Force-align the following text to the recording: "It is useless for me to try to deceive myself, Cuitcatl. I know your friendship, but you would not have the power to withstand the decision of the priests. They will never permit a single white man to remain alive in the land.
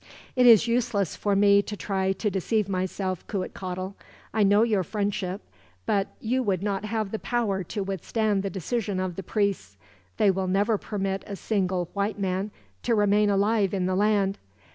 "It 0.35 0.47
is 0.47 0.65
useless 0.67 1.15
for 1.15 1.35
me 1.35 1.61
to 1.61 1.77
try 1.77 2.11
to 2.11 2.31
deceive 2.31 2.67
myself, 2.67 3.23
Cuitcatl. 3.27 3.93
I 4.33 4.41
know 4.41 4.63
your 4.63 4.81
friendship, 4.83 5.41
but 5.85 6.07
you 6.19 6.41
would 6.41 6.63
not 6.63 6.85
have 6.85 7.11
the 7.11 7.19
power 7.19 7.63
to 7.65 7.83
withstand 7.83 8.41
the 8.41 8.49
decision 8.49 8.99
of 8.99 9.15
the 9.15 9.21
priests. 9.21 9.77
They 10.17 10.31
will 10.31 10.47
never 10.47 10.79
permit 10.79 11.23
a 11.27 11.35
single 11.35 11.91
white 11.93 12.17
man 12.17 12.49
to 12.81 12.95
remain 12.95 13.29
alive 13.29 13.75
in 13.75 13.85
the 13.85 13.95
land. 13.95 14.39